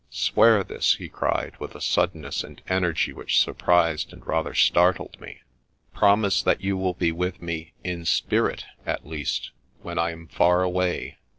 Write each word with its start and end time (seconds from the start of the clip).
—'Swear 0.29 0.63
this,' 0.63 0.95
he 0.95 1.07
cried, 1.07 1.53
with 1.59 1.75
a 1.75 1.79
suddenness 1.79 2.43
and 2.43 2.63
energy 2.67 3.13
which 3.13 3.39
surprised, 3.39 4.11
and 4.11 4.25
rather 4.25 4.55
startled 4.55 5.15
me;' 5.21 5.41
promise 5.93 6.41
that 6.41 6.59
you 6.61 6.75
will 6.75 6.95
be 6.95 7.11
with 7.11 7.39
me 7.39 7.73
in 7.83 8.03
spirit, 8.03 8.65
at 8.83 9.05
least, 9.05 9.51
when 9.83 9.99
I 9.99 10.09
am 10.09 10.25
far 10.25 10.63
away.' 10.63 11.19